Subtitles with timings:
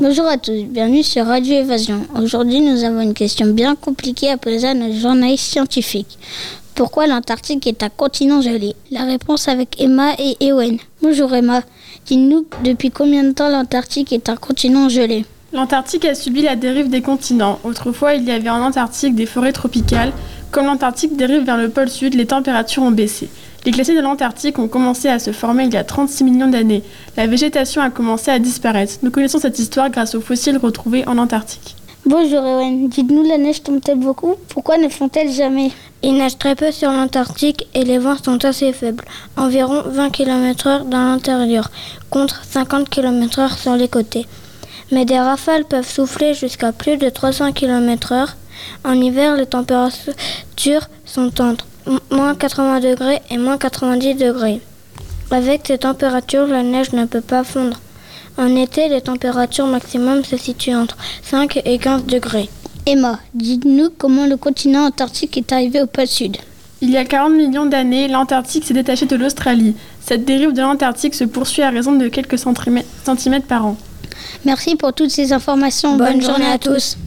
[0.00, 2.04] Bonjour à tous, bienvenue sur Radio Évasion.
[2.20, 6.18] Aujourd'hui, nous avons une question bien compliquée à poser à nos journalistes scientifiques.
[6.74, 8.74] Pourquoi l'Antarctique est un continent gelé?
[8.90, 10.78] La réponse avec Emma et Ewen.
[11.00, 11.62] Bonjour Emma,
[12.06, 15.24] dis-nous depuis combien de temps l'Antarctique est un continent gelé?
[15.52, 17.60] L'Antarctique a subi la dérive des continents.
[17.62, 20.12] Autrefois, il y avait en Antarctique des forêts tropicales.
[20.50, 23.28] Comme l'Antarctique dérive vers le pôle sud, les températures ont baissé.
[23.64, 26.82] Les glaciers de l'Antarctique ont commencé à se former il y a 36 millions d'années.
[27.16, 28.94] La végétation a commencé à disparaître.
[29.02, 31.76] Nous connaissons cette histoire grâce aux fossiles retrouvés en Antarctique.
[32.04, 34.34] Bonjour Ewen, dites-nous la neige tombe-t-elle beaucoup?
[34.50, 35.70] Pourquoi ne font-elles jamais?
[36.02, 39.04] Il neige très peu sur l'Antarctique et les vents sont assez faibles,
[39.38, 41.70] environ 20 km/h dans l'intérieur,
[42.10, 44.26] contre 50 km/h sur les côtés
[44.92, 48.34] mais des rafales peuvent souffler jusqu'à plus de 300 km/h.
[48.84, 51.66] En hiver, les températures sont entre
[52.10, 54.60] moins 80 degrés et moins 90 degrés.
[55.30, 57.80] Avec ces températures, la neige ne peut pas fondre.
[58.36, 62.48] En été, les températures maximum se situent entre 5 et 15 degrés.
[62.86, 66.36] Emma, dites-nous comment le continent antarctique est arrivé au pôle sud.
[66.80, 69.74] Il y a 40 millions d'années, l'Antarctique s'est détaché de l'Australie.
[70.00, 73.76] Cette dérive de l'Antarctique se poursuit à raison de quelques centimètres par an.
[74.44, 75.96] Merci pour toutes ces informations.
[75.96, 76.98] Bonne, journée, à tous.